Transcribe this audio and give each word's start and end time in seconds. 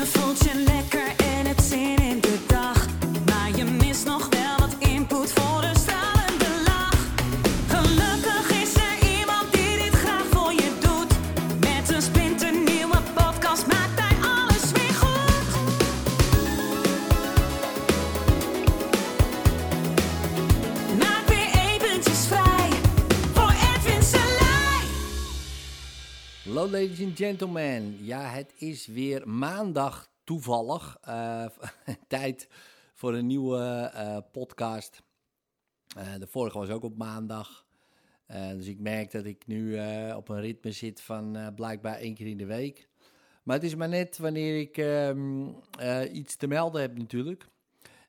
Je 0.00 0.06
voelt 0.06 0.99
Hallo 26.50 26.70
ladies 26.70 27.02
and 27.02 27.16
gentlemen. 27.16 28.04
Ja, 28.04 28.22
het 28.22 28.52
is 28.56 28.86
weer 28.86 29.28
maandag 29.28 30.10
toevallig. 30.24 30.98
eh, 31.00 31.46
tijd 32.08 32.48
voor 32.94 33.14
een 33.14 33.26
nieuwe 33.26 33.90
eh, 33.94 34.18
podcast. 34.32 35.02
Eh, 35.96 36.14
de 36.18 36.26
vorige 36.26 36.58
was 36.58 36.68
ook 36.68 36.82
op 36.82 36.96
maandag. 36.96 37.66
Dus 38.56 38.66
ik 38.66 38.80
merk 38.80 39.10
dat 39.10 39.24
ik 39.24 39.46
nu 39.46 39.74
op 40.14 40.28
een 40.28 40.40
ritme 40.40 40.72
zit 40.72 41.00
van 41.00 41.52
blijkbaar 41.54 41.96
één 41.96 42.14
keer 42.14 42.26
in 42.26 42.36
de 42.36 42.46
week. 42.46 42.88
Maar 43.42 43.56
het 43.56 43.64
is 43.64 43.74
maar 43.74 43.88
net 43.88 44.18
wanneer 44.18 44.60
ik 44.60 44.76
ehm, 44.76 45.48
eh, 45.78 46.14
iets 46.14 46.36
te 46.36 46.46
melden 46.46 46.80
heb 46.80 46.98
natuurlijk. 46.98 47.46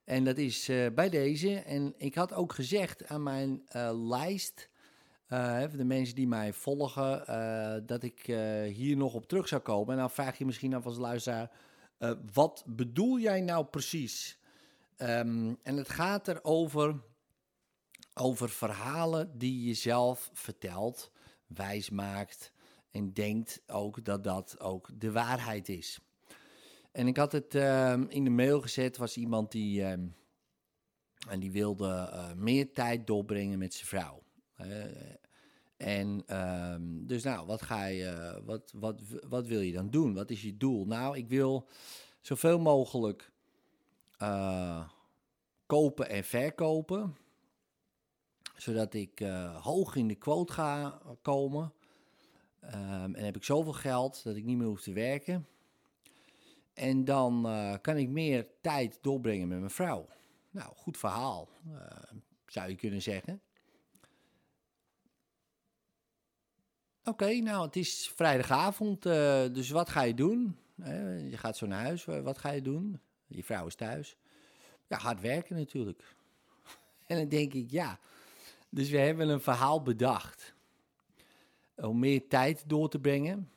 En 0.04 0.24
dat 0.24 0.38
is 0.38 0.72
bij 0.96 1.10
deze. 1.10 1.56
En 1.56 1.94
ik 1.98 2.16
had 2.16 2.34
ook 2.34 2.54
gezegd 2.54 3.08
aan 3.08 3.24
mijn 3.24 3.64
lijst... 4.08 4.70
Voor 5.32 5.78
de 5.78 5.84
mensen 5.84 6.16
die 6.16 6.28
mij 6.28 6.54
volgen, 6.54 7.28
eh, 7.28 7.82
dat 7.86 8.04
ik 8.04 8.28
eh, 8.28 8.64
hier 8.64 8.98
nog 8.98 9.14
op 9.14 9.28
terug 9.28 9.48
zou 9.48 9.62
komen. 9.62 9.94
En 9.94 10.00
dan 10.00 10.12
vraag 10.12 10.38
je 10.38 10.46
misschien 10.46 10.74
af 10.74 10.86
als 10.86 10.98
luisteraar, 10.98 11.52
wat 12.34 12.64
bedoel 12.68 13.20
jij 13.20 13.42
nou 13.42 13.66
precies? 13.66 14.40
Ehm, 14.98 15.54
en 15.64 15.78
het 15.78 15.90
gaat 15.90 16.28
erover 16.28 17.02
over 18.14 18.50
verhalen 18.50 19.38
die 19.38 19.68
je 19.68 19.74
zelf 19.74 20.30
vertelt, 20.34 21.12
wijs 21.48 21.90
maakt 21.90 22.52
en 22.90 23.14
denkt 23.14 23.62
ook 23.68 24.06
dat 24.06 24.24
dat 24.24 24.60
ook 24.60 24.90
de 24.94 25.12
waarheid 25.12 25.70
is. 25.70 26.00
En 26.92 27.08
ik 27.08 27.18
had 27.18 27.32
het 27.32 27.56
ehm, 27.56 28.06
in 28.08 28.24
de 28.24 28.30
mail 28.30 28.62
gezet, 28.62 28.98
was 28.98 29.18
iemand 29.18 29.52
die, 29.52 29.84
ehm, 29.84 30.08
en 31.30 31.40
die 31.40 31.52
wilde 31.52 32.10
meer 32.38 32.74
tijd 32.74 33.08
doorbrengen 33.08 33.60
met 33.60 33.74
zijn 33.74 33.88
vrouw. 33.88 34.24
Eh, 34.62 35.16
en 35.78 36.24
ehm, 36.26 36.82
dus 37.06 37.24
nou, 37.24 37.46
wat 37.46 37.62
ga 37.62 37.86
je, 37.86 38.42
wat, 38.46 38.72
wat, 38.76 39.02
wat 39.30 39.48
wil 39.48 39.60
je 39.60 39.72
dan 39.72 39.90
doen? 39.90 40.14
Wat 40.14 40.30
is 40.30 40.42
je 40.42 40.58
doel? 40.58 40.86
Nou, 40.86 41.18
ik 41.18 41.28
wil 41.28 41.68
zoveel 42.22 42.60
mogelijk 42.60 43.32
eh, 44.18 44.90
kopen 45.66 46.10
en 46.10 46.24
verkopen, 46.24 47.18
zodat 48.56 48.94
ik 48.94 49.22
eh, 49.22 49.64
hoog 49.64 49.96
in 49.96 50.08
de 50.08 50.16
quote 50.16 50.54
ga 50.54 51.02
komen. 51.22 51.74
Ehm, 52.60 53.16
en 53.16 53.26
heb 53.26 53.36
ik 53.36 53.44
zoveel 53.44 53.74
geld 53.74 54.24
dat 54.24 54.36
ik 54.36 54.44
niet 54.44 54.58
meer 54.58 54.68
hoef 54.68 54.82
te 54.82 54.94
werken. 54.94 55.48
En 56.74 57.06
dan 57.06 57.46
eh, 57.46 57.74
kan 57.82 57.98
ik 57.98 58.10
meer 58.10 58.48
tijd 58.62 58.98
doorbrengen 59.02 59.48
met 59.48 59.60
mijn 59.60 59.72
vrouw. 59.72 60.08
Nou, 60.50 60.74
goed 60.76 60.98
verhaal, 60.98 61.50
eh, 61.74 62.18
zou 62.46 62.70
je 62.70 62.76
kunnen 62.76 63.02
zeggen. 63.02 63.42
Oké, 67.04 67.34
nou, 67.40 67.66
het 67.66 67.76
is 67.76 68.12
vrijdagavond, 68.16 69.06
eh, 69.06 69.44
dus 69.52 69.70
wat 69.70 69.90
ga 69.90 70.02
je 70.02 70.14
doen? 70.14 70.58
Eh, 70.84 71.30
je 71.30 71.38
gaat 71.38 71.58
zo 71.58 71.66
naar 71.68 71.82
huis, 71.84 72.06
wa- 72.06 72.22
wat 72.22 72.38
ga 72.38 72.50
je 72.52 72.62
doen? 72.62 73.00
Je 73.28 73.44
vrouw 73.44 73.66
is 73.68 73.76
thuis. 73.76 74.18
Ja, 74.88 74.98
hard 74.98 75.22
werken 75.22 75.56
natuurlijk. 75.56 76.16
en 77.08 77.18
dan 77.18 77.28
denk 77.30 77.54
ik, 77.54 77.72
ja, 77.72 78.00
dus 78.70 78.90
we 78.90 78.98
hebben 78.98 79.30
een 79.30 79.42
verhaal 79.42 79.82
bedacht. 79.82 80.54
Om 81.76 82.00
meer 82.00 82.28
tijd 82.28 82.64
door 82.70 82.90
te 82.90 83.00
brengen. 83.00 83.52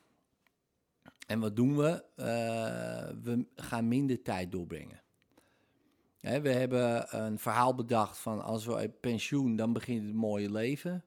En 1.26 1.40
wat 1.40 1.56
doen 1.56 1.76
we? 1.76 2.04
Eh, 2.14 3.14
we 3.22 3.46
gaan 3.56 3.88
minder 3.88 4.22
tijd 4.22 4.52
doorbrengen. 4.52 5.02
Hè, 6.20 6.40
we 6.40 6.48
hebben 6.50 7.16
een 7.24 7.38
verhaal 7.38 7.74
bedacht 7.74 8.18
van 8.18 8.42
als 8.42 8.64
we 8.66 8.88
pensioen, 9.00 9.56
dan 9.56 9.72
begint 9.72 10.06
het 10.06 10.14
mooie 10.14 10.50
leven. 10.50 11.04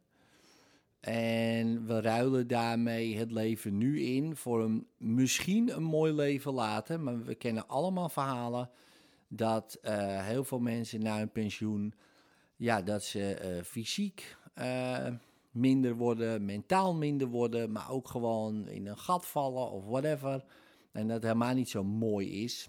En 0.99 1.85
we 1.85 2.01
ruilen 2.01 2.47
daarmee 2.47 3.17
het 3.17 3.31
leven 3.31 3.77
nu 3.77 4.01
in 4.01 4.35
voor 4.35 4.63
een 4.63 4.87
misschien 4.97 5.75
een 5.75 5.83
mooi 5.83 6.13
leven 6.13 6.53
later. 6.53 6.99
Maar 6.99 7.23
we 7.23 7.35
kennen 7.35 7.67
allemaal 7.67 8.09
verhalen 8.09 8.69
dat 9.27 9.77
eh, 9.81 10.25
heel 10.25 10.43
veel 10.43 10.59
mensen 10.59 11.03
na 11.03 11.17
hun 11.17 11.31
pensioen, 11.31 11.93
ja, 12.55 12.81
dat 12.81 13.03
ze 13.03 13.33
eh, 13.33 13.63
fysiek 13.63 14.37
eh, 14.53 15.07
minder 15.51 15.95
worden, 15.95 16.45
mentaal 16.45 16.93
minder 16.93 17.27
worden, 17.27 17.71
maar 17.71 17.89
ook 17.91 18.07
gewoon 18.07 18.67
in 18.67 18.87
een 18.87 18.97
gat 18.97 19.25
vallen 19.25 19.71
of 19.71 19.85
whatever. 19.85 20.45
En 20.91 21.07
dat 21.07 21.21
helemaal 21.21 21.53
niet 21.53 21.69
zo 21.69 21.83
mooi 21.83 22.43
is, 22.43 22.67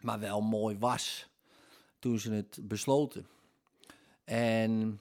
maar 0.00 0.20
wel 0.20 0.40
mooi 0.40 0.78
was 0.78 1.28
toen 1.98 2.18
ze 2.18 2.32
het 2.32 2.58
besloten. 2.62 3.26
En 4.24 5.00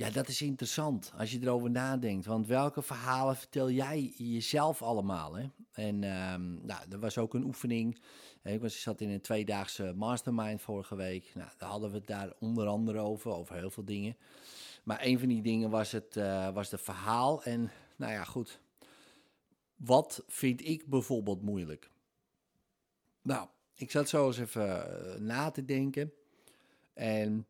ja, 0.00 0.10
dat 0.10 0.28
is 0.28 0.42
interessant 0.42 1.12
als 1.16 1.32
je 1.32 1.38
erover 1.42 1.70
nadenkt. 1.70 2.26
Want 2.26 2.46
welke 2.46 2.82
verhalen 2.82 3.36
vertel 3.36 3.70
jij 3.70 4.12
jezelf 4.16 4.82
allemaal? 4.82 5.34
Hè? 5.34 5.46
En 5.72 6.04
ehm, 6.04 6.66
nou, 6.66 6.90
er 6.90 6.98
was 6.98 7.18
ook 7.18 7.34
een 7.34 7.44
oefening. 7.44 8.00
Ik 8.42 8.68
zat 8.68 9.00
in 9.00 9.10
een 9.10 9.20
tweedaagse 9.20 9.92
mastermind 9.96 10.62
vorige 10.62 10.94
week. 10.96 11.30
Nou, 11.34 11.50
daar 11.58 11.68
hadden 11.68 11.90
we 11.90 11.96
het 11.96 12.06
daar 12.06 12.32
onder 12.38 12.66
andere 12.66 12.98
over, 12.98 13.30
over 13.30 13.56
heel 13.56 13.70
veel 13.70 13.84
dingen. 13.84 14.16
Maar 14.84 14.98
een 15.02 15.18
van 15.18 15.28
die 15.28 15.42
dingen 15.42 15.70
was 15.70 15.92
het, 15.92 16.16
eh 16.16 16.50
was 16.50 16.70
het 16.70 16.80
verhaal. 16.80 17.42
En 17.42 17.70
nou 17.96 18.12
ja, 18.12 18.24
goed. 18.24 18.60
Wat 19.76 20.24
vind 20.26 20.66
ik 20.66 20.86
bijvoorbeeld 20.86 21.42
moeilijk? 21.42 21.90
Nou, 23.22 23.48
ik 23.74 23.90
zat 23.90 24.08
zo 24.08 24.26
eens 24.26 24.38
even 24.38 24.68
eh, 25.14 25.20
na 25.20 25.50
te 25.50 25.64
denken. 25.64 26.12
En 26.94 27.46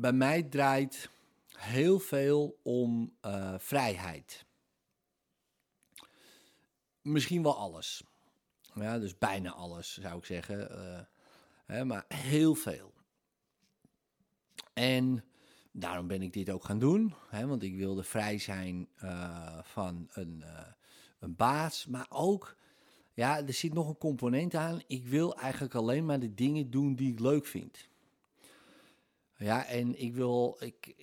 bij 0.00 0.12
mij 0.12 0.42
draait 0.42 1.10
heel 1.56 1.98
veel 1.98 2.60
om 2.62 3.16
eh, 3.20 3.54
vrijheid. 3.58 4.44
Misschien 7.02 7.42
wel 7.42 7.56
alles. 7.56 8.04
Ja, 8.74 8.98
dus 8.98 9.18
bijna 9.18 9.52
alles 9.52 9.98
zou 9.98 10.18
ik 10.18 10.24
zeggen. 10.24 10.70
eh, 10.70 11.00
hè, 11.66 11.84
maar 11.84 12.04
heel 12.08 12.54
veel. 12.54 12.94
En 14.72 15.24
daarom 15.72 16.06
ben 16.06 16.22
ik 16.22 16.32
dit 16.32 16.50
ook 16.50 16.64
gaan 16.64 16.78
doen. 16.78 17.14
Hè, 17.28 17.46
want 17.46 17.62
ik 17.62 17.76
wilde 17.76 18.02
vrij 18.02 18.38
zijn 18.38 18.88
eh, 18.96 19.58
van 19.62 20.08
een, 20.12 20.44
een 21.18 21.36
baas. 21.36 21.86
Maar 21.86 22.06
ook, 22.08 22.56
ja, 23.14 23.46
er 23.46 23.52
zit 23.52 23.74
nog 23.74 23.88
een 23.88 23.98
component 23.98 24.54
aan. 24.54 24.82
Ik 24.86 25.06
wil 25.06 25.36
eigenlijk 25.36 25.74
alleen 25.74 26.06
maar 26.06 26.20
de 26.20 26.34
dingen 26.34 26.70
doen 26.70 26.94
die 26.94 27.12
ik 27.12 27.20
leuk 27.20 27.46
vind. 27.46 27.88
Ja, 29.36 29.66
en 29.66 30.00
ik 30.00 30.14
wil. 30.14 30.56
Ik, 30.60 30.94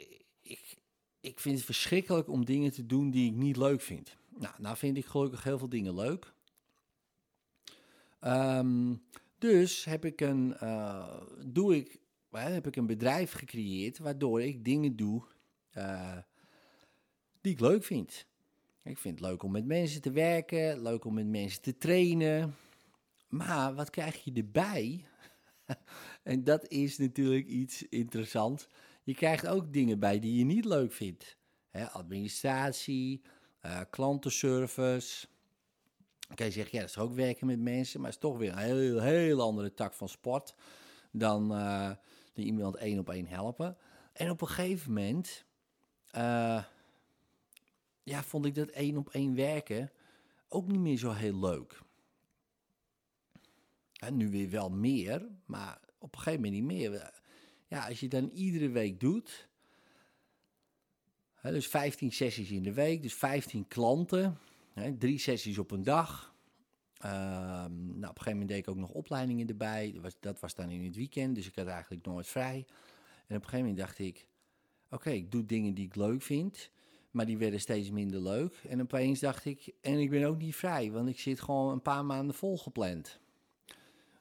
ik, 0.41 0.77
ik 1.19 1.39
vind 1.39 1.55
het 1.55 1.65
verschrikkelijk 1.65 2.29
om 2.29 2.45
dingen 2.45 2.71
te 2.71 2.85
doen 2.85 3.11
die 3.11 3.31
ik 3.31 3.37
niet 3.37 3.57
leuk 3.57 3.81
vind. 3.81 4.17
Nou, 4.29 4.53
nou 4.57 4.77
vind 4.77 4.97
ik 4.97 5.05
gelukkig 5.05 5.43
heel 5.43 5.57
veel 5.57 5.69
dingen 5.69 5.95
leuk. 5.95 6.33
Ehm, 8.19 8.95
dus 9.37 9.85
heb 9.85 10.05
ik 10.05 10.21
een, 10.21 10.57
eh, 10.57 11.21
doe 11.45 11.75
ik, 11.75 11.99
heb 12.31 12.67
ik 12.67 12.75
een 12.75 12.85
bedrijf 12.85 13.31
gecreëerd 13.31 13.97
waardoor 13.97 14.41
ik 14.41 14.65
dingen 14.65 14.95
doe 14.95 15.23
eh, 15.71 16.17
die 17.41 17.51
ik 17.51 17.59
leuk 17.59 17.83
vind. 17.83 18.25
Ik 18.83 18.97
vind 18.97 19.19
het 19.19 19.29
leuk 19.29 19.43
om 19.43 19.51
met 19.51 19.65
mensen 19.65 20.01
te 20.01 20.11
werken, 20.11 20.81
leuk 20.81 21.05
om 21.05 21.13
met 21.13 21.27
mensen 21.27 21.61
te 21.61 21.77
trainen. 21.77 22.55
Maar 23.27 23.73
wat 23.73 23.89
krijg 23.89 24.23
je 24.23 24.33
erbij? 24.33 25.05
En 26.23 26.43
dat 26.43 26.67
is 26.67 26.97
natuurlijk 26.97 27.47
iets 27.47 27.83
interessants. 27.89 28.67
Je 29.03 29.13
krijgt 29.13 29.47
ook 29.47 29.73
dingen 29.73 29.99
bij 29.99 30.19
die 30.19 30.37
je 30.37 30.45
niet 30.45 30.65
leuk 30.65 30.91
vindt. 30.91 31.37
Hè, 31.69 31.89
administratie, 31.89 33.21
eh, 33.59 33.79
klantenservice. 33.89 35.27
Kan 36.35 36.45
je 36.45 36.51
zeggen, 36.51 36.71
ja, 36.75 36.79
dat 36.79 36.89
is 36.89 36.97
ook 36.97 37.13
werken 37.13 37.47
met 37.47 37.59
mensen, 37.59 37.99
maar 38.01 38.09
het 38.09 38.23
is 38.23 38.29
toch 38.29 38.37
weer 38.37 38.51
een 38.51 38.57
heel, 38.57 39.01
heel 39.01 39.41
andere 39.41 39.73
tak 39.73 39.93
van 39.93 40.09
sport 40.09 40.55
dan, 41.11 41.53
eh, 41.53 41.91
iemand 42.33 42.75
één 42.75 42.99
op 42.99 43.09
één 43.09 43.27
helpen. 43.27 43.77
En 44.13 44.29
op 44.29 44.41
een 44.41 44.47
gegeven 44.47 44.93
moment, 44.93 45.45
eh, 46.09 46.63
ja, 48.03 48.23
vond 48.23 48.45
ik 48.45 48.55
dat 48.55 48.69
één 48.69 48.97
op 48.97 49.09
één 49.09 49.35
werken 49.35 49.91
ook 50.47 50.67
niet 50.67 50.79
meer 50.79 50.97
zo 50.97 51.11
heel 51.11 51.39
leuk. 51.39 51.81
Nu 54.11 54.29
weer 54.29 54.49
wel 54.49 54.69
meer, 54.69 55.27
maar 55.45 55.79
op 55.97 56.15
een 56.15 56.21
gegeven 56.21 56.41
moment 56.41 56.61
niet 56.61 56.79
meer. 56.79 57.21
Ja, 57.67 57.87
als 57.87 57.99
je 57.99 58.07
dan 58.07 58.29
iedere 58.33 58.69
week 58.69 58.99
doet, 58.99 59.47
dus 61.41 61.67
15 61.67 62.11
sessies 62.11 62.51
in 62.51 62.63
de 62.63 62.73
week, 62.73 63.01
dus 63.01 63.13
15 63.13 63.67
klanten, 63.67 64.37
Hè, 64.73 64.97
drie 64.97 65.17
sessies 65.17 65.57
op 65.57 65.71
een 65.71 65.83
dag. 65.83 66.35
Ehm, 66.97 67.75
nou, 67.75 67.95
op 67.95 68.01
een 68.01 68.07
gegeven 68.07 68.31
moment 68.31 68.47
deed 68.47 68.57
ik 68.57 68.67
ook 68.67 68.77
nog 68.77 68.91
opleidingen 68.91 69.47
erbij. 69.47 69.91
Dat 69.91 70.01
was, 70.01 70.15
dat 70.19 70.39
was 70.39 70.55
dan 70.55 70.69
in 70.69 70.83
het 70.83 70.95
weekend, 70.95 71.35
dus 71.35 71.47
ik 71.47 71.55
had 71.55 71.67
eigenlijk 71.67 72.05
nooit 72.05 72.27
vrij. 72.27 72.65
En 73.27 73.35
op 73.35 73.43
een 73.43 73.49
gegeven 73.49 73.59
moment 73.59 73.77
dacht 73.77 73.99
ik, 73.99 74.27
oké, 74.89 75.09
ik 75.09 75.31
doe 75.31 75.45
dingen 75.45 75.73
die 75.73 75.85
ik 75.85 75.95
leuk 75.95 76.21
vind, 76.21 76.71
maar 77.11 77.25
die 77.25 77.37
werden 77.37 77.59
steeds 77.59 77.89
minder 77.89 78.21
leuk. 78.21 78.61
En 78.67 78.81
opeens 78.81 79.19
dacht 79.19 79.45
ik, 79.45 79.73
en 79.81 79.99
ik 79.99 80.09
ben 80.09 80.23
ook 80.23 80.37
niet 80.37 80.55
vrij, 80.55 80.91
want 80.91 81.09
ik 81.09 81.19
zit 81.19 81.41
gewoon 81.41 81.71
een 81.71 81.81
paar 81.81 82.05
maanden 82.05 82.35
volgepland. 82.35 83.19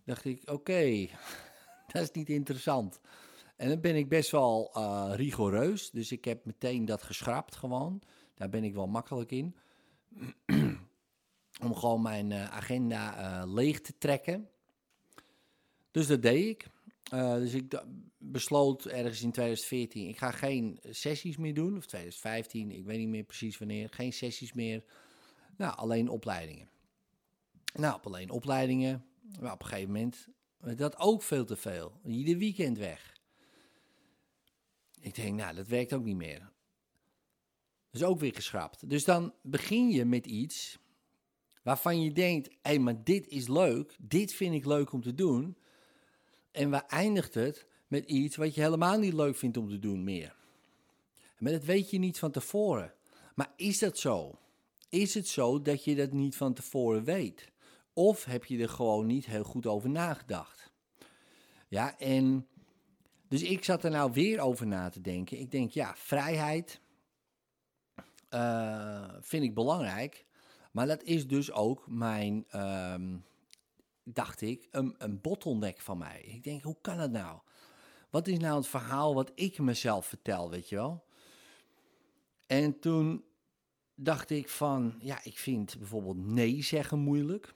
Dacht 0.05 0.25
ik, 0.25 0.51
oké, 0.51 1.07
dat 1.93 2.03
is 2.03 2.11
niet 2.11 2.29
interessant. 2.29 3.01
En 3.57 3.69
dan 3.69 3.81
ben 3.81 3.97
ik 3.97 4.09
best 4.09 4.31
wel 4.31 4.71
eh, 4.75 5.13
rigoureus, 5.15 5.91
dus 5.91 6.13
ik 6.13 6.25
heb 6.25 6.45
meteen 6.45 6.85
dat 6.85 7.03
geschrapt 7.03 7.57
gewoon. 7.57 8.03
Daar 8.35 8.49
ben 8.49 8.65
ik 8.65 8.75
wel 8.75 8.87
makkelijk 8.87 9.31
in. 9.31 9.57
Om 11.65 11.75
gewoon 11.75 12.03
mijn 12.03 12.33
eh, 12.33 12.45
agenda 12.45 13.17
eh, 13.17 13.53
leeg 13.53 13.81
te 13.81 13.99
trekken. 13.99 14.49
Dus 15.91 16.07
dat 16.07 16.23
deed 16.23 16.47
ik. 16.47 16.67
Dus 17.11 17.55
ik 17.55 17.83
besloot 18.19 18.85
ergens 18.85 19.23
in 19.23 19.33
2014, 19.33 20.09
ik 20.09 20.19
ga 20.19 20.31
geen 20.31 20.79
sessies 20.91 21.37
meer 21.37 21.55
doen. 21.55 21.77
Of 21.77 21.87
2015, 21.87 22.71
ik 22.71 22.85
weet 22.85 22.99
niet 22.99 23.09
meer 23.09 23.25
precies 23.25 23.59
wanneer. 23.59 23.89
Geen 23.91 24.13
sessies 24.13 24.53
meer. 24.53 24.85
Nou, 25.57 25.77
alleen 25.77 26.09
opleidingen. 26.09 26.69
Nou, 27.75 28.01
alleen 28.03 28.31
opleidingen. 28.31 29.05
Maar 29.41 29.53
op 29.53 29.63
een 29.63 29.69
gegeven 29.69 29.93
moment, 29.93 30.29
dat 30.59 30.99
ook 30.99 31.23
veel 31.23 31.45
te 31.45 31.57
veel. 31.57 32.01
Ieder 32.05 32.37
weekend 32.37 32.79
weg. 32.79 33.17
Ik 35.01 35.15
denk, 35.15 35.37
nou, 35.37 35.55
dat 35.55 35.67
werkt 35.67 35.93
ook 35.93 36.05
niet 36.05 36.17
meer. 36.17 36.51
Dus 37.91 38.03
ook 38.03 38.19
weer 38.19 38.35
geschrapt. 38.35 38.89
Dus 38.89 39.05
dan 39.05 39.35
begin 39.43 39.91
je 39.91 40.05
met 40.05 40.27
iets 40.27 40.79
waarvan 41.63 42.03
je 42.03 42.13
denkt, 42.13 42.49
hé, 42.49 42.57
hey, 42.63 42.79
maar 42.79 43.05
dit 43.05 43.29
is 43.29 43.49
leuk. 43.49 43.97
Dit 43.99 44.33
vind 44.33 44.55
ik 44.55 44.67
leuk 44.67 44.93
om 44.93 45.03
te 45.03 45.15
doen. 45.15 45.57
En 46.51 46.71
waar 46.71 46.87
eindigt 46.87 47.35
het 47.35 47.67
met 47.87 48.05
iets 48.05 48.37
wat 48.37 48.55
je 48.55 48.61
helemaal 48.61 48.99
niet 48.99 49.13
leuk 49.13 49.37
vindt 49.37 49.57
om 49.57 49.69
te 49.69 49.79
doen 49.79 50.05
meer? 50.05 50.35
Maar 51.39 51.53
dat 51.53 51.65
weet 51.65 51.91
je 51.91 51.99
niet 51.99 52.19
van 52.19 52.31
tevoren. 52.31 52.95
Maar 53.35 53.53
is 53.57 53.79
dat 53.79 53.99
zo? 53.99 54.39
Is 54.89 55.15
het 55.15 55.29
zo 55.29 55.63
dat 55.63 55.85
je 55.85 55.95
dat 55.95 56.13
niet 56.13 56.37
van 56.37 56.55
tevoren 56.55 57.05
weet? 57.05 57.52
Of 57.93 58.25
heb 58.25 58.45
je 58.45 58.59
er 58.59 58.69
gewoon 58.69 59.07
niet 59.07 59.27
heel 59.27 59.45
goed 59.45 59.67
over 59.67 59.91
nagedacht? 59.91 60.73
Ja, 61.69 61.99
en 61.99 62.47
dus 63.29 63.43
ik 63.43 63.65
zat 63.65 63.85
er 63.85 63.91
nou 63.91 64.13
weer 64.13 64.41
over 64.41 64.67
na 64.67 64.89
te 64.89 65.01
denken. 65.01 65.39
Ik 65.39 65.51
denk, 65.51 65.71
ja, 65.71 65.95
vrijheid 65.97 66.81
uh, 68.31 69.09
vind 69.21 69.45
ik 69.45 69.55
belangrijk. 69.55 70.25
Maar 70.73 70.87
dat 70.87 71.03
is 71.03 71.27
dus 71.27 71.53
ook 71.53 71.87
mijn, 71.87 72.47
um, 72.57 73.25
dacht 74.05 74.41
ik, 74.41 74.69
een, 74.71 74.95
een 74.99 75.21
bottleneck 75.21 75.81
van 75.81 75.99
mij. 75.99 76.21
Ik 76.21 76.45
denk, 76.45 76.63
hoe 76.63 76.77
kan 76.81 76.97
dat 76.97 77.11
nou? 77.11 77.41
Wat 78.11 78.27
is 78.27 78.39
nou 78.39 78.57
het 78.57 78.67
verhaal 78.67 79.15
wat 79.15 79.33
ik 79.35 79.59
mezelf 79.59 80.07
vertel, 80.07 80.51
weet 80.51 80.69
je 80.69 80.77
wel? 80.77 81.05
En 82.47 82.79
toen 82.79 83.25
dacht 83.95 84.31
ik 84.31 84.49
van, 84.49 84.95
ja, 84.99 85.25
ik 85.25 85.39
vind 85.39 85.79
bijvoorbeeld 85.79 86.27
nee 86.27 86.63
zeggen 86.63 86.99
moeilijk. 86.99 87.55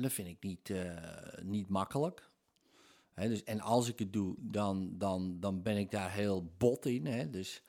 Dat 0.00 0.12
vind 0.12 0.28
ik 0.28 0.36
niet, 0.40 0.68
uh, 0.68 0.92
niet 1.42 1.68
makkelijk. 1.68 2.28
Dus, 3.14 3.44
en 3.44 3.60
als 3.60 3.88
ik 3.88 3.98
het 3.98 4.12
doe, 4.12 4.34
dan, 4.38 4.98
dan, 4.98 5.40
dan 5.40 5.62
ben 5.62 5.76
ik 5.76 5.90
daar 5.90 6.12
heel 6.12 6.50
bot 6.58 6.86
in. 6.86 7.30
Dus 7.30 7.62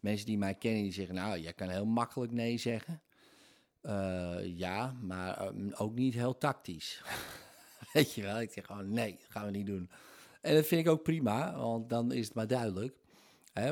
mensen 0.00 0.26
die 0.26 0.38
mij 0.38 0.54
kennen, 0.54 0.82
die 0.82 0.92
zeggen, 0.92 1.14
nou, 1.14 1.38
jij 1.38 1.52
kan 1.52 1.68
heel 1.68 1.86
makkelijk 1.86 2.32
nee 2.32 2.58
zeggen. 2.58 3.02
Uh, 3.82 4.56
ja, 4.56 4.96
maar 5.00 5.46
um, 5.46 5.72
ook 5.72 5.94
niet 5.94 6.14
heel 6.14 6.38
tactisch. 6.38 7.02
Weet 7.92 8.14
je 8.14 8.22
wel, 8.22 8.40
ik 8.40 8.52
zeg 8.52 8.66
gewoon, 8.66 8.92
nee, 8.92 9.18
gaan 9.28 9.44
we 9.44 9.50
niet 9.50 9.66
doen. 9.66 9.90
En 10.40 10.54
dat 10.54 10.66
vind 10.66 10.86
ik 10.86 10.92
ook 10.92 11.02
prima, 11.02 11.56
want 11.56 11.88
dan 11.88 12.12
is 12.12 12.24
het 12.24 12.34
maar 12.34 12.46
duidelijk. 12.46 12.96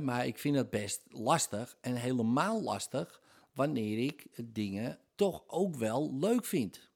Maar 0.03 0.27
ik 0.27 0.39
vind 0.39 0.57
het 0.57 0.71
best 0.71 1.03
lastig 1.09 1.77
en 1.81 1.95
helemaal 1.95 2.63
lastig 2.63 3.21
wanneer 3.55 3.99
ik 3.99 4.27
dingen 4.45 4.99
toch 5.15 5.45
ook 5.47 5.77
wel 5.77 6.19
leuk 6.19 6.45
vind. 6.45 6.91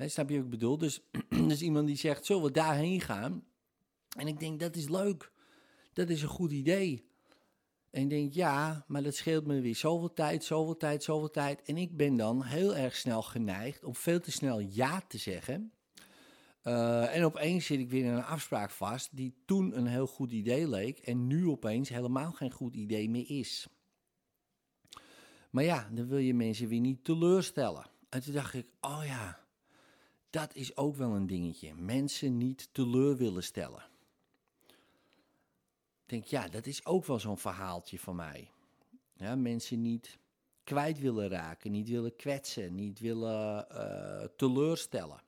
He, 0.00 0.08
snap 0.08 0.28
je 0.28 0.36
wat 0.36 0.44
ik 0.44 0.50
bedoel? 0.50 0.78
Dus, 0.78 1.00
iemand 1.60 1.86
die 1.86 1.96
zegt, 1.96 2.26
zullen 2.26 2.42
we 2.42 2.50
daarheen 2.50 3.00
gaan? 3.00 3.44
En 4.16 4.26
ik 4.26 4.40
denk, 4.40 4.60
dat 4.60 4.76
is 4.76 4.88
leuk. 4.88 5.32
Dat 5.92 6.08
is 6.08 6.22
een 6.22 6.28
goed 6.28 6.52
idee. 6.52 7.08
En 7.90 8.02
ik 8.02 8.10
denk, 8.10 8.32
ja, 8.32 8.84
maar 8.86 9.02
dat 9.02 9.14
scheelt 9.14 9.46
me 9.46 9.60
weer 9.60 9.76
zoveel 9.76 10.12
tijd, 10.12 10.44
zoveel 10.44 10.76
tijd, 10.76 11.02
zoveel 11.02 11.30
tijd. 11.30 11.62
En 11.62 11.76
ik 11.76 11.96
ben 11.96 12.16
dan 12.16 12.42
heel 12.42 12.76
erg 12.76 12.96
snel 12.96 13.22
geneigd 13.22 13.84
om 13.84 13.94
veel 13.94 14.20
te 14.20 14.30
snel 14.30 14.60
ja 14.60 15.00
te 15.08 15.18
zeggen. 15.18 15.72
Uh, 16.64 17.16
en 17.16 17.24
opeens 17.24 17.66
zit 17.66 17.78
ik 17.78 17.90
weer 17.90 18.04
in 18.04 18.12
een 18.12 18.24
afspraak 18.24 18.70
vast 18.70 19.16
die 19.16 19.42
toen 19.46 19.76
een 19.76 19.86
heel 19.86 20.06
goed 20.06 20.32
idee 20.32 20.68
leek 20.68 20.98
en 20.98 21.26
nu 21.26 21.48
opeens 21.48 21.88
helemaal 21.88 22.32
geen 22.32 22.50
goed 22.50 22.74
idee 22.74 23.10
meer 23.10 23.30
is. 23.30 23.68
Maar 25.50 25.64
ja, 25.64 25.88
dan 25.92 26.08
wil 26.08 26.18
je 26.18 26.34
mensen 26.34 26.68
weer 26.68 26.80
niet 26.80 27.04
teleurstellen. 27.04 27.86
En 28.08 28.22
toen 28.22 28.34
dacht 28.34 28.54
ik, 28.54 28.66
oh 28.80 29.02
ja, 29.04 29.39
dat 30.30 30.54
is 30.54 30.76
ook 30.76 30.96
wel 30.96 31.10
een 31.10 31.26
dingetje. 31.26 31.74
Mensen 31.74 32.38
niet 32.38 32.68
teleur 32.72 33.16
willen 33.16 33.42
stellen. 33.42 33.88
Ik 36.02 36.16
denk, 36.16 36.24
ja, 36.24 36.48
dat 36.48 36.66
is 36.66 36.86
ook 36.86 37.04
wel 37.04 37.18
zo'n 37.18 37.38
verhaaltje 37.38 37.98
van 37.98 38.16
mij. 38.16 38.50
Ja, 39.16 39.36
mensen 39.36 39.80
niet 39.80 40.18
kwijt 40.64 40.98
willen 40.98 41.28
raken, 41.28 41.70
niet 41.70 41.88
willen 41.88 42.16
kwetsen, 42.16 42.74
niet 42.74 42.98
willen 42.98 43.66
uh, 43.72 44.24
teleurstellen. 44.36 45.22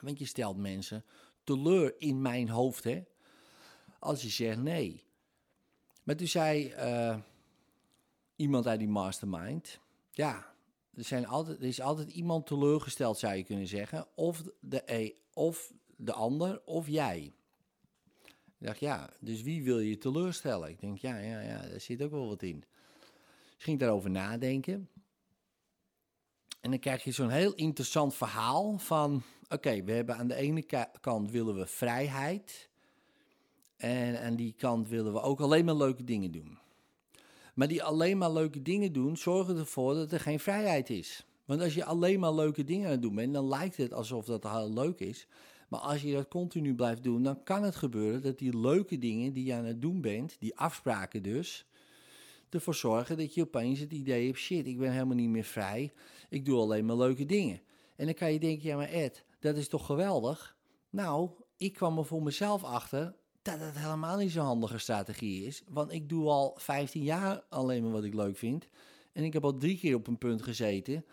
Want 0.00 0.18
je 0.18 0.24
stelt 0.24 0.56
mensen 0.56 1.04
teleur 1.44 1.94
in 1.98 2.22
mijn 2.22 2.48
hoofd, 2.48 2.84
hè. 2.84 3.04
Als 3.98 4.22
je 4.22 4.28
zegt 4.28 4.58
nee. 4.58 5.04
Maar 6.02 6.16
toen 6.16 6.26
zei 6.26 6.74
uh, 6.74 7.18
iemand 8.36 8.66
uit 8.66 8.78
die 8.78 8.88
mastermind, 8.88 9.78
ja, 10.10 10.49
er, 10.94 11.04
zijn 11.04 11.26
altijd, 11.26 11.58
er 11.58 11.66
is 11.66 11.80
altijd 11.80 12.10
iemand 12.10 12.46
teleurgesteld, 12.46 13.18
zou 13.18 13.34
je 13.34 13.44
kunnen 13.44 13.66
zeggen. 13.66 14.06
Of 14.14 14.42
de, 14.60 14.82
e, 14.86 15.12
of 15.34 15.72
de 15.96 16.12
ander, 16.12 16.62
of 16.64 16.88
jij. 16.88 17.32
Ik 18.58 18.66
dacht, 18.66 18.80
ja, 18.80 19.10
dus 19.20 19.42
wie 19.42 19.64
wil 19.64 19.78
je 19.78 19.98
teleurstellen? 19.98 20.68
Ik 20.68 20.80
denk, 20.80 20.98
ja, 20.98 21.18
ja, 21.18 21.40
ja, 21.40 21.68
daar 21.68 21.80
zit 21.80 22.02
ook 22.02 22.10
wel 22.10 22.28
wat 22.28 22.42
in. 22.42 22.64
Dus 23.54 23.64
ging 23.64 23.76
ik 23.76 23.82
daarover 23.82 24.10
nadenken. 24.10 24.88
En 26.60 26.70
dan 26.70 26.78
krijg 26.78 27.04
je 27.04 27.12
zo'n 27.12 27.30
heel 27.30 27.54
interessant 27.54 28.14
verhaal 28.14 28.78
van... 28.78 29.22
Oké, 29.48 29.82
we 29.82 29.92
hebben 29.92 30.16
aan 30.16 30.28
de 30.28 30.34
ene 30.34 30.88
kant 31.00 31.30
willen 31.30 31.54
we 31.54 31.66
vrijheid... 31.66 32.70
En 33.80 34.20
aan 34.20 34.36
die 34.36 34.52
kant 34.52 34.88
willen 34.88 35.12
we 35.12 35.20
ook 35.20 35.40
alleen 35.40 35.64
maar 35.64 35.74
leuke 35.74 36.04
dingen 36.04 36.30
doen. 36.30 36.58
Maar 37.54 37.68
die 37.68 37.82
alleen 37.82 38.18
maar 38.18 38.32
leuke 38.32 38.62
dingen 38.62 38.92
doen, 38.92 39.16
zorgen 39.16 39.56
ervoor 39.56 39.94
dat 39.94 40.12
er 40.12 40.20
geen 40.20 40.40
vrijheid 40.40 40.90
is. 40.90 41.26
Want 41.44 41.60
als 41.60 41.74
je 41.74 41.84
alleen 41.84 42.20
maar 42.20 42.34
leuke 42.34 42.64
dingen 42.64 42.86
aan 42.86 42.92
het 42.92 43.02
doen 43.02 43.14
bent, 43.14 43.32
dan 43.32 43.48
lijkt 43.48 43.76
het 43.76 43.92
alsof 43.92 44.24
dat 44.24 44.42
heel 44.42 44.72
leuk 44.72 45.00
is. 45.00 45.26
Maar 45.68 45.80
als 45.80 46.02
je 46.02 46.12
dat 46.12 46.28
continu 46.28 46.74
blijft 46.74 47.02
doen, 47.02 47.22
dan 47.22 47.42
kan 47.42 47.62
het 47.62 47.76
gebeuren 47.76 48.22
dat 48.22 48.38
die 48.38 48.58
leuke 48.58 48.98
dingen 48.98 49.32
die 49.32 49.44
je 49.44 49.54
aan 49.54 49.64
het 49.64 49.82
doen 49.82 50.00
bent, 50.00 50.36
die 50.38 50.56
afspraken 50.56 51.22
dus, 51.22 51.66
ervoor 52.50 52.74
zorgen 52.74 53.16
dat 53.16 53.34
je 53.34 53.42
opeens 53.42 53.78
het 53.78 53.92
idee 53.92 54.26
hebt, 54.26 54.38
shit, 54.38 54.66
ik 54.66 54.78
ben 54.78 54.92
helemaal 54.92 55.16
niet 55.16 55.28
meer 55.28 55.44
vrij. 55.44 55.92
Ik 56.28 56.44
doe 56.44 56.60
alleen 56.60 56.86
maar 56.86 56.96
leuke 56.96 57.26
dingen. 57.26 57.60
En 57.96 58.04
dan 58.04 58.14
kan 58.14 58.32
je 58.32 58.38
denken, 58.38 58.68
ja 58.68 58.76
maar 58.76 58.90
Ed, 58.90 59.24
dat 59.38 59.56
is 59.56 59.68
toch 59.68 59.86
geweldig? 59.86 60.56
Nou, 60.90 61.30
ik 61.56 61.72
kwam 61.72 61.98
er 61.98 62.04
voor 62.04 62.22
mezelf 62.22 62.64
achter 62.64 63.14
dat 63.42 63.60
het 63.60 63.78
helemaal 63.78 64.16
niet 64.16 64.30
zo'n 64.30 64.44
handige 64.44 64.78
strategie 64.78 65.46
is. 65.46 65.62
Want 65.68 65.92
ik 65.92 66.08
doe 66.08 66.28
al 66.28 66.54
15 66.56 67.02
jaar 67.02 67.42
alleen 67.48 67.82
maar 67.82 67.92
wat 67.92 68.04
ik 68.04 68.14
leuk 68.14 68.36
vind. 68.36 68.68
En 69.12 69.24
ik 69.24 69.32
heb 69.32 69.44
al 69.44 69.56
drie 69.56 69.78
keer 69.78 69.94
op 69.94 70.06
een 70.06 70.18
punt 70.18 70.42
gezeten 70.42 71.04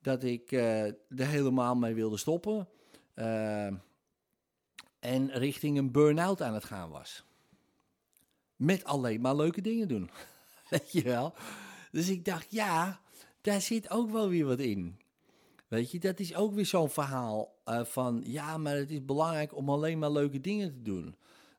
dat 0.00 0.22
ik 0.24 0.52
uh, 0.52 0.84
er 0.84 0.96
helemaal 1.08 1.74
mee 1.74 1.94
wilde 1.94 2.16
stoppen. 2.16 2.68
Uh, 3.14 3.66
en 4.98 5.30
richting 5.30 5.78
een 5.78 5.92
burn-out 5.92 6.42
aan 6.42 6.54
het 6.54 6.64
gaan 6.64 6.90
was. 6.90 7.24
Met 8.56 8.84
alleen 8.84 9.20
maar 9.20 9.36
leuke 9.36 9.60
dingen 9.60 9.88
doen. 9.88 10.10
Weet 10.70 10.92
je 10.92 11.02
wel? 11.02 11.34
Dus 11.92 12.08
ik 12.08 12.24
dacht, 12.24 12.46
ja, 12.50 13.00
daar 13.40 13.60
zit 13.60 13.90
ook 13.90 14.10
wel 14.10 14.28
weer 14.28 14.46
wat 14.46 14.58
in. 14.58 14.98
Weet 15.68 15.90
je, 15.90 15.98
dat 15.98 16.18
is 16.18 16.34
ook 16.34 16.54
weer 16.54 16.66
zo'n 16.66 16.90
verhaal 16.90 17.54
uh, 17.66 17.84
van, 17.84 18.22
ja, 18.24 18.58
maar 18.58 18.76
het 18.76 18.90
is 18.90 19.04
belangrijk 19.04 19.56
om 19.56 19.70
alleen 19.70 19.98
maar 19.98 20.10
leuke 20.10 20.40
dingen 20.40 20.72
te 20.72 20.82
doen. 20.82 21.16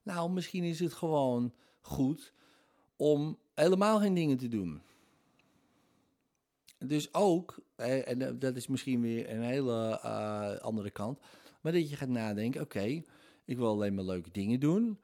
Nou, 0.07 0.31
misschien 0.31 0.63
is 0.63 0.79
het 0.79 0.93
gewoon 0.93 1.53
goed 1.81 2.33
om 2.95 3.37
helemaal 3.53 3.99
geen 3.99 4.13
dingen 4.13 4.37
te 4.37 4.47
doen. 4.47 4.81
Dus 6.77 7.13
ook, 7.13 7.59
en 7.75 8.39
dat 8.39 8.55
is 8.55 8.67
misschien 8.67 9.01
weer 9.01 9.29
een 9.29 9.41
hele 9.41 10.01
uh, 10.05 10.57
andere 10.57 10.89
kant, 10.89 11.19
maar 11.61 11.71
dat 11.71 11.89
je 11.89 11.95
gaat 11.95 12.09
nadenken, 12.09 12.61
oké, 12.61 13.01
ik 13.45 13.57
wil 13.57 13.67
alleen 13.67 13.95
maar 13.95 14.03
leuke 14.03 14.31
dingen 14.31 14.59
doen. 14.59 14.99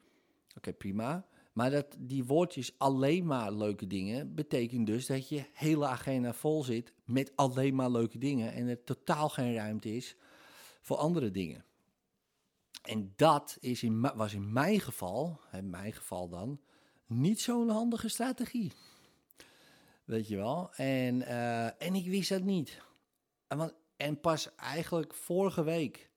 Oké, 0.57 0.73
prima. 0.73 1.25
Maar 1.53 1.71
dat, 1.71 1.95
die 1.99 2.23
woordjes 2.23 2.73
alleen 2.77 3.25
maar 3.25 3.51
leuke 3.51 3.87
dingen 3.87 4.35
betekent 4.35 4.87
dus 4.87 5.05
dat 5.05 5.29
je 5.29 5.45
hele 5.53 5.87
agenda 5.87 6.33
vol 6.33 6.63
zit 6.63 6.93
met 7.05 7.31
alleen 7.35 7.75
maar 7.75 7.89
leuke 7.91 8.17
dingen 8.17 8.53
en 8.53 8.67
er 8.67 8.83
totaal 8.83 9.29
geen 9.29 9.53
ruimte 9.53 9.95
is 9.95 10.15
voor 10.81 10.97
andere 10.97 11.31
dingen. 11.31 11.65
En 12.83 13.13
dat 13.15 13.57
is 13.59 13.83
in, 13.83 14.01
was 14.01 14.33
in 14.33 14.53
mijn 14.53 14.79
geval, 14.79 15.39
in 15.51 15.69
mijn 15.69 15.93
geval 15.93 16.29
dan, 16.29 16.59
niet 17.07 17.41
zo'n 17.41 17.69
handige 17.69 18.09
strategie. 18.09 18.71
Weet 20.03 20.27
je 20.27 20.35
wel? 20.35 20.73
En, 20.73 21.15
uh, 21.15 21.65
en 21.65 21.95
ik 21.95 22.05
wist 22.05 22.29
dat 22.29 22.43
niet. 22.43 22.81
En, 23.47 23.57
want, 23.57 23.73
en 23.97 24.19
pas 24.19 24.55
eigenlijk 24.55 25.13
vorige 25.13 25.63
week 25.63 26.09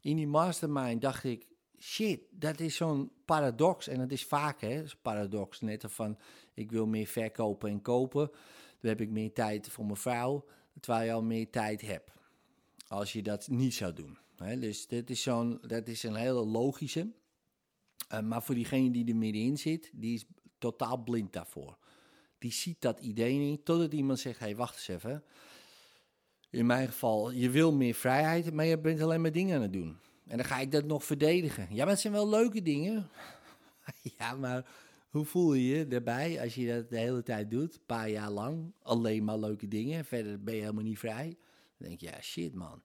in 0.00 0.16
die 0.16 0.26
mastermind 0.26 1.00
dacht 1.00 1.24
ik, 1.24 1.46
shit, 1.78 2.20
dat 2.30 2.60
is 2.60 2.76
zo'n 2.76 3.10
paradox. 3.24 3.88
En 3.88 3.98
dat 3.98 4.10
is 4.10 4.24
vaak, 4.24 4.60
hè, 4.60 4.82
is 4.82 4.96
paradox. 4.96 5.60
Net 5.60 5.84
van, 5.88 6.18
ik 6.54 6.70
wil 6.70 6.86
meer 6.86 7.06
verkopen 7.06 7.70
en 7.70 7.82
kopen. 7.82 8.30
Dan 8.80 8.90
heb 8.90 9.00
ik 9.00 9.10
meer 9.10 9.32
tijd 9.32 9.68
voor 9.68 9.84
mijn 9.84 9.96
vrouw, 9.96 10.44
terwijl 10.80 11.06
je 11.06 11.12
al 11.12 11.22
meer 11.22 11.50
tijd 11.50 11.80
hebt. 11.80 12.10
Als 12.88 13.12
je 13.12 13.22
dat 13.22 13.48
niet 13.48 13.74
zou 13.74 13.92
doen. 13.92 14.18
Dus 14.36 14.86
dit 14.86 15.10
is 15.10 15.22
zo'n, 15.22 15.58
dat 15.66 15.88
is 15.88 16.02
een 16.02 16.14
hele 16.14 16.44
logische. 16.44 17.12
Uh, 18.12 18.20
maar 18.20 18.42
voor 18.42 18.54
diegene 18.54 18.90
die 18.90 19.08
er 19.08 19.16
middenin 19.16 19.58
zit, 19.58 19.90
die 19.94 20.14
is 20.14 20.24
totaal 20.58 21.02
blind 21.02 21.32
daarvoor. 21.32 21.78
Die 22.38 22.52
ziet 22.52 22.80
dat 22.80 23.00
idee 23.00 23.38
niet, 23.38 23.64
totdat 23.64 23.92
iemand 23.92 24.18
zegt, 24.18 24.38
hey, 24.38 24.56
wacht 24.56 24.74
eens 24.74 24.88
even. 24.88 25.24
In 26.50 26.66
mijn 26.66 26.86
geval, 26.86 27.30
je 27.30 27.50
wil 27.50 27.72
meer 27.72 27.94
vrijheid, 27.94 28.52
maar 28.52 28.64
je 28.64 28.78
bent 28.78 29.00
alleen 29.00 29.20
maar 29.20 29.32
dingen 29.32 29.56
aan 29.56 29.62
het 29.62 29.72
doen. 29.72 29.96
En 30.26 30.36
dan 30.36 30.46
ga 30.46 30.58
ik 30.58 30.72
dat 30.72 30.84
nog 30.84 31.04
verdedigen. 31.04 31.66
Ja, 31.70 31.84
maar 31.84 31.92
het 31.92 32.00
zijn 32.00 32.12
wel 32.12 32.28
leuke 32.28 32.62
dingen. 32.62 33.08
ja, 34.18 34.34
maar 34.34 34.66
hoe 35.10 35.24
voel 35.24 35.54
je 35.54 35.66
je 35.66 35.86
daarbij 35.86 36.40
als 36.40 36.54
je 36.54 36.66
dat 36.66 36.90
de 36.90 36.98
hele 36.98 37.22
tijd 37.22 37.50
doet? 37.50 37.74
Een 37.74 37.80
paar 37.86 38.10
jaar 38.10 38.30
lang. 38.30 38.72
Alleen 38.82 39.24
maar 39.24 39.38
leuke 39.38 39.68
dingen. 39.68 40.04
Verder 40.04 40.42
ben 40.42 40.54
je 40.54 40.60
helemaal 40.60 40.82
niet 40.82 40.98
vrij. 40.98 41.36
Dan 41.78 41.88
denk 41.88 42.00
je, 42.00 42.06
ja, 42.06 42.20
shit 42.20 42.54
man. 42.54 42.82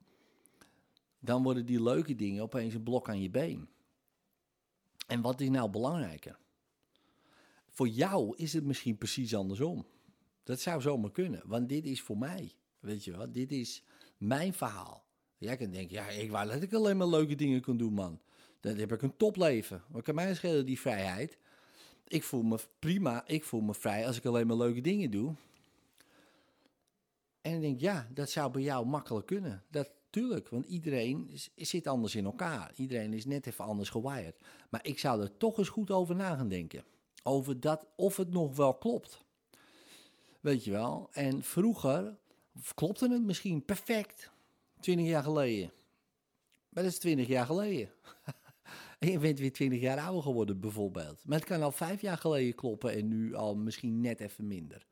Dan 1.23 1.43
worden 1.43 1.65
die 1.65 1.83
leuke 1.83 2.15
dingen 2.15 2.43
opeens 2.43 2.73
een 2.73 2.83
blok 2.83 3.09
aan 3.09 3.21
je 3.21 3.29
been. 3.29 3.69
En 5.07 5.21
wat 5.21 5.41
is 5.41 5.49
nou 5.49 5.69
belangrijker? 5.69 6.37
Voor 7.69 7.87
jou 7.87 8.35
is 8.35 8.53
het 8.53 8.63
misschien 8.63 8.97
precies 8.97 9.35
andersom. 9.35 9.85
Dat 10.43 10.59
zou 10.59 10.81
zomaar 10.81 11.11
kunnen, 11.11 11.41
want 11.45 11.69
dit 11.69 11.85
is 11.85 12.01
voor 12.01 12.17
mij. 12.17 12.51
Weet 12.79 13.03
je 13.03 13.17
wat? 13.17 13.33
Dit 13.33 13.51
is 13.51 13.83
mijn 14.17 14.53
verhaal. 14.53 15.03
Jij 15.37 15.57
kan 15.57 15.71
denken, 15.71 15.95
ja, 15.95 16.09
ik 16.09 16.31
wou 16.31 16.49
dat 16.49 16.61
ik 16.61 16.73
alleen 16.73 16.97
maar 16.97 17.07
leuke 17.07 17.35
dingen 17.35 17.61
kon 17.61 17.77
doen, 17.77 17.93
man. 17.93 18.21
Dan 18.59 18.77
heb 18.77 18.91
ik 18.91 19.01
een 19.01 19.17
topleven. 19.17 19.83
Wat 19.87 20.03
kan 20.03 20.15
mij 20.15 20.35
schelen, 20.35 20.65
die 20.65 20.79
vrijheid? 20.79 21.37
Ik 22.07 22.23
voel 22.23 22.43
me 22.43 22.59
prima, 22.79 23.27
ik 23.27 23.43
voel 23.43 23.61
me 23.61 23.73
vrij 23.73 24.07
als 24.07 24.17
ik 24.17 24.25
alleen 24.25 24.47
maar 24.47 24.57
leuke 24.57 24.81
dingen 24.81 25.11
doe. 25.11 25.35
En 27.41 27.53
ik 27.53 27.61
denk, 27.61 27.79
ja, 27.79 28.07
dat 28.13 28.29
zou 28.29 28.51
bij 28.51 28.61
jou 28.61 28.85
makkelijk 28.85 29.25
kunnen. 29.25 29.63
Dat, 29.69 29.91
tuurlijk, 30.12 30.50
want 30.50 30.65
iedereen 30.65 31.32
zit 31.56 31.88
anders 31.88 32.15
in 32.15 32.25
elkaar. 32.25 32.72
Iedereen 32.75 33.13
is 33.13 33.25
net 33.25 33.48
even 33.48 33.65
anders 33.65 33.89
gewired. 33.89 34.38
Maar 34.70 34.86
ik 34.86 35.00
zou 35.00 35.22
er 35.22 35.38
toch 35.38 35.58
eens 35.58 35.70
goed 35.70 35.91
over 35.91 36.15
na 36.15 36.36
gaan 36.36 36.48
denken. 36.48 36.84
Over 37.24 37.60
dat, 37.60 37.86
of 37.96 38.18
het 38.18 38.32
nog 38.32 38.56
wel 38.56 38.74
klopt. 38.74 39.24
Weet 40.39 40.63
je 40.63 40.72
wel? 40.72 41.10
En 41.12 41.44
vroeger 41.44 42.18
klopte 42.74 43.10
het 43.10 43.24
misschien 43.24 43.65
perfect. 43.65 44.32
20 44.80 45.06
jaar 45.06 45.24
geleden. 45.24 45.72
Maar 46.70 46.84
dat 46.84 46.91
is 46.91 47.00
20 47.00 47.27
jaar 47.27 47.46
geleden. 47.46 47.89
en 49.00 49.10
je 49.12 49.20
bent 49.20 49.39
weer 49.39 49.53
20 49.53 49.80
jaar 49.80 50.00
ouder 50.00 50.24
geworden, 50.24 50.60
bijvoorbeeld. 50.60 51.22
Maar 51.25 51.38
het 51.38 51.48
kan 51.48 51.62
al 51.62 51.72
vijf 51.72 52.01
jaar 52.01 52.18
geleden 52.18 52.56
kloppen 52.56 52.94
en 52.94 53.08
nu 53.08 53.36
al 53.36 53.56
misschien 53.56 54.01
net 54.01 54.20
even 54.20 54.48
minder. 54.48 54.86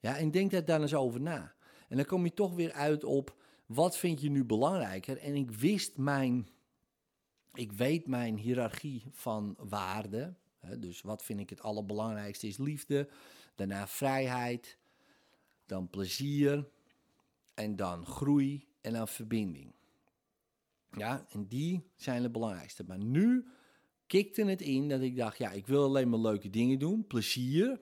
Ja, 0.00 0.16
en 0.16 0.30
denk 0.30 0.50
daar 0.50 0.64
dan 0.64 0.80
eens 0.80 0.94
over 0.94 1.20
na. 1.20 1.54
En 1.88 1.96
dan 1.96 2.06
kom 2.06 2.24
je 2.24 2.34
toch 2.34 2.54
weer 2.54 2.72
uit 2.72 3.04
op 3.04 3.36
wat 3.66 3.96
vind 3.96 4.20
je 4.20 4.30
nu 4.30 4.44
belangrijker. 4.44 5.18
En 5.18 5.34
ik 5.34 5.50
wist 5.50 5.96
mijn, 5.96 6.48
ik 7.52 7.72
weet 7.72 8.06
mijn 8.06 8.36
hiërarchie 8.36 9.04
van 9.10 9.54
waarden. 9.58 10.38
Dus 10.78 11.00
wat 11.00 11.24
vind 11.24 11.40
ik 11.40 11.50
het 11.50 11.60
allerbelangrijkste 11.60 12.46
is 12.46 12.58
liefde, 12.58 13.08
daarna 13.54 13.86
vrijheid, 13.86 14.78
dan 15.66 15.90
plezier 15.90 16.68
en 17.54 17.76
dan 17.76 18.06
groei 18.06 18.66
en 18.80 18.92
dan 18.92 19.08
verbinding. 19.08 19.72
Ja, 20.90 21.26
en 21.30 21.46
die 21.46 21.90
zijn 21.96 22.22
het 22.22 22.32
belangrijkste. 22.32 22.84
Maar 22.84 22.98
nu 22.98 23.48
kikte 24.06 24.44
het 24.44 24.60
in 24.60 24.88
dat 24.88 25.00
ik 25.00 25.16
dacht, 25.16 25.38
ja, 25.38 25.50
ik 25.50 25.66
wil 25.66 25.84
alleen 25.84 26.08
maar 26.08 26.18
leuke 26.18 26.50
dingen 26.50 26.78
doen, 26.78 27.06
plezier. 27.06 27.80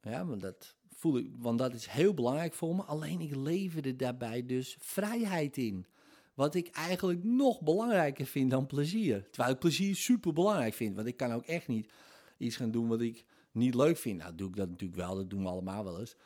Ja, 0.00 0.26
want 0.26 0.40
dat 0.40 0.76
ik, 1.14 1.30
want 1.38 1.58
dat 1.58 1.74
is 1.74 1.86
heel 1.86 2.14
belangrijk 2.14 2.54
voor 2.54 2.76
me. 2.76 2.82
Alleen 2.82 3.20
ik 3.20 3.36
leverde 3.36 3.96
daarbij 3.96 4.46
dus 4.46 4.76
vrijheid 4.78 5.56
in. 5.56 5.86
Wat 6.34 6.54
ik 6.54 6.68
eigenlijk 6.68 7.24
nog 7.24 7.60
belangrijker 7.60 8.26
vind 8.26 8.50
dan 8.50 8.66
plezier. 8.66 9.28
Terwijl 9.30 9.54
ik 9.54 9.60
plezier 9.60 9.96
super 9.96 10.32
belangrijk 10.32 10.74
vind. 10.74 10.96
Want 10.96 11.06
ik 11.06 11.16
kan 11.16 11.32
ook 11.32 11.44
echt 11.44 11.68
niet 11.68 11.90
iets 12.38 12.56
gaan 12.56 12.70
doen 12.70 12.88
wat 12.88 13.00
ik 13.00 13.24
niet 13.52 13.74
leuk 13.74 13.96
vind. 13.96 14.18
Nou, 14.18 14.34
doe 14.34 14.48
ik 14.48 14.56
dat 14.56 14.68
natuurlijk 14.68 15.00
wel. 15.00 15.14
Dat 15.14 15.30
doen 15.30 15.42
we 15.42 15.48
allemaal 15.48 15.84
wel 15.84 16.00
eens. 16.00 16.16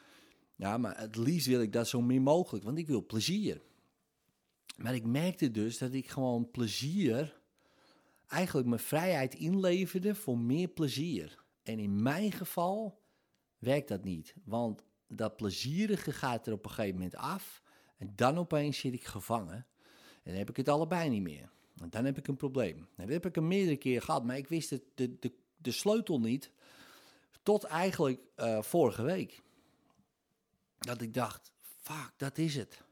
Ja, 0.57 0.79
maar 0.79 1.01
het 1.01 1.17
liefst 1.17 1.47
wil 1.47 1.61
ik 1.61 1.73
dat 1.73 1.89
zo 1.89 2.01
min 2.01 2.23
mogelijk. 2.23 2.65
Want 2.65 2.79
ik 2.79 2.87
wil 2.87 3.07
plezier. 3.07 3.63
Maar 4.77 4.95
ik 4.95 5.07
merkte 5.07 5.51
dus 5.51 5.79
dat 5.79 5.93
ik 5.93 6.09
gewoon 6.09 6.51
plezier. 6.51 7.41
Eigenlijk 8.27 8.69
mijn 8.69 8.81
vrijheid 8.81 9.35
inleverde 9.35 10.15
voor 10.15 10.39
meer 10.39 10.69
plezier. 10.69 11.45
En 11.63 11.79
in 11.79 12.03
mijn 12.03 12.33
geval 12.33 13.00
werkt 13.61 13.89
dat 13.89 14.05
niet. 14.05 14.35
Want 14.45 14.85
dat 15.09 15.37
plezierige 15.37 16.13
gaat 16.13 16.47
er 16.47 16.53
op 16.53 16.65
een 16.65 16.71
gegeven 16.71 16.95
moment 16.95 17.17
af. 17.17 17.63
En 17.97 18.13
dan 18.17 18.39
opeens 18.39 18.79
zit 18.79 18.93
ik 18.93 19.05
gevangen 19.05 19.67
dan 20.23 20.35
heb 20.35 20.49
ik 20.49 20.57
het 20.57 20.69
allebei 20.69 21.09
niet 21.09 21.23
meer. 21.23 21.51
En 21.77 21.91
dan 21.91 22.05
heb 22.05 22.19
ik 22.19 22.29
een 22.29 22.37
probleem. 22.37 22.77
En 22.77 23.05
dat 23.05 23.09
heb 23.09 23.27
ik 23.27 23.37
een 23.37 23.49
meerdere 23.49 23.77
keer 23.77 24.03
gehad, 24.03 24.25
maar 24.25 24.37
ik 24.37 24.49
wist 24.49 24.71
de, 24.71 24.83
de, 24.95 25.19
de, 25.19 25.33
de 25.57 25.73
sleutel 25.73 26.21
niet. 26.21 26.51
Tot 27.43 27.65
eigenlijk 27.65 28.21
uh, 28.37 28.63
vorige 28.63 29.03
week. 29.03 29.43
Dat 30.79 31.01
ik 31.01 31.15
dacht, 31.15 31.53
fuck, 31.61 32.13
dat 32.17 32.39
is 32.39 32.57
het. 32.57 32.83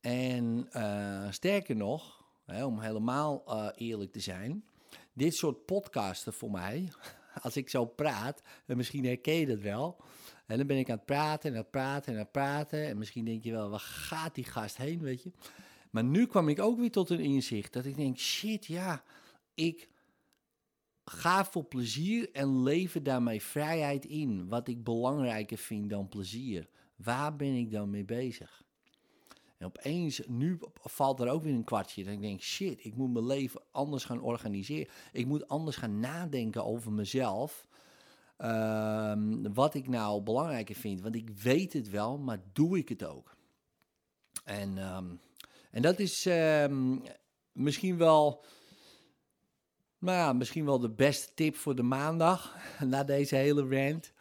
En 0.00 0.68
uh, 0.72 1.30
sterker 1.30 1.76
nog, 1.76 2.24
hè, 2.44 2.64
om 2.64 2.80
helemaal 2.80 3.44
uh, 3.48 3.68
eerlijk 3.74 4.12
te 4.12 4.20
zijn, 4.20 4.64
dit 5.12 5.34
soort 5.34 5.64
podcasten 5.64 6.32
voor 6.32 6.50
mij, 6.50 6.88
als 7.42 7.56
ik 7.56 7.68
zo 7.68 7.84
praat, 7.84 8.42
en 8.66 8.76
misschien 8.76 9.04
herken 9.04 9.34
je 9.34 9.46
dat 9.46 9.60
wel. 9.60 9.96
En 10.46 10.56
dan 10.56 10.66
ben 10.66 10.78
ik 10.78 10.90
aan 10.90 10.96
het 10.96 11.06
praten 11.06 11.50
en 11.50 11.56
aan 11.56 11.62
het 11.62 11.70
praten 11.70 12.12
en 12.12 12.18
aan 12.18 12.24
het 12.24 12.32
praten. 12.32 12.86
En 12.86 12.98
misschien 12.98 13.24
denk 13.24 13.44
je 13.44 13.50
wel, 13.50 13.70
waar 13.70 13.80
gaat 13.80 14.34
die 14.34 14.44
gast 14.44 14.76
heen, 14.76 15.00
weet 15.00 15.22
je? 15.22 15.32
Maar 15.90 16.04
nu 16.04 16.26
kwam 16.26 16.48
ik 16.48 16.60
ook 16.60 16.78
weer 16.78 16.90
tot 16.90 17.10
een 17.10 17.20
inzicht 17.20 17.72
dat 17.72 17.84
ik 17.84 17.96
denk: 17.96 18.18
shit, 18.18 18.66
ja, 18.66 19.02
ik 19.54 19.88
ga 21.04 21.44
voor 21.44 21.64
plezier 21.64 22.30
en 22.32 22.62
lever 22.62 23.02
daarmee 23.02 23.42
vrijheid 23.42 24.04
in. 24.04 24.48
Wat 24.48 24.68
ik 24.68 24.84
belangrijker 24.84 25.58
vind 25.58 25.90
dan 25.90 26.08
plezier. 26.08 26.68
Waar 26.96 27.36
ben 27.36 27.54
ik 27.54 27.70
dan 27.70 27.90
mee 27.90 28.04
bezig? 28.04 28.65
En 29.58 29.66
opeens, 29.66 30.22
nu 30.26 30.58
valt 30.74 31.20
er 31.20 31.28
ook 31.28 31.42
weer 31.42 31.54
een 31.54 31.64
kwartje. 31.64 32.04
Dat 32.04 32.12
ik 32.12 32.20
denk, 32.20 32.40
shit, 32.40 32.84
ik 32.84 32.96
moet 32.96 33.12
mijn 33.12 33.26
leven 33.26 33.60
anders 33.70 34.04
gaan 34.04 34.20
organiseren. 34.20 34.92
Ik 35.12 35.26
moet 35.26 35.48
anders 35.48 35.76
gaan 35.76 36.00
nadenken 36.00 36.64
over 36.64 36.92
mezelf. 36.92 37.66
Ehm, 38.36 39.52
wat 39.52 39.74
ik 39.74 39.88
nou 39.88 40.22
belangrijker 40.22 40.74
vind. 40.74 41.00
Want 41.00 41.14
ik 41.14 41.30
weet 41.30 41.72
het 41.72 41.90
wel, 41.90 42.18
maar 42.18 42.38
doe 42.52 42.78
ik 42.78 42.88
het 42.88 43.04
ook? 43.04 43.36
En 44.44 44.94
um, 44.96 45.20
en 45.76 45.82
dat 45.82 45.98
is 45.98 46.26
ehm, 46.26 46.96
misschien 47.52 47.96
wel. 47.96 48.44
Nou 49.98 50.18
ja, 50.18 50.32
misschien 50.32 50.64
wel 50.64 50.78
de 50.78 50.90
beste 50.90 51.34
tip 51.34 51.56
voor 51.56 51.74
de 51.74 51.82
maandag. 51.82 52.56
Na 52.84 53.04
deze 53.04 53.36
hele 53.36 53.68
rant. 53.68 54.12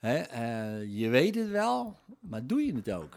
uh, 0.00 0.98
je 0.98 1.08
weet 1.08 1.34
het 1.34 1.48
wel, 1.48 1.98
maar 2.20 2.46
doe 2.46 2.66
je 2.66 2.74
het 2.74 2.90
ook? 2.90 3.16